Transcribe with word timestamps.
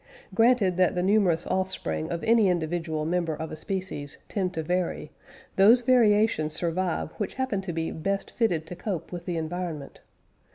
Granted 0.33 0.77
that 0.77 0.95
the 0.95 1.03
numerous 1.03 1.45
offspring 1.45 2.09
of 2.11 2.23
any 2.23 2.47
individual 2.49 3.05
member 3.05 3.35
of 3.35 3.51
a 3.51 3.55
species 3.55 4.17
tend 4.27 4.51
to 4.55 4.63
vary, 4.63 5.11
those 5.57 5.83
variations 5.83 6.55
survive 6.55 7.11
which 7.19 7.35
happen 7.35 7.61
to 7.61 7.71
be 7.71 7.91
best 7.91 8.31
fitted 8.35 8.65
to 8.65 8.75
cope 8.75 9.11
with 9.11 9.25
the 9.25 9.37
environment. 9.37 10.01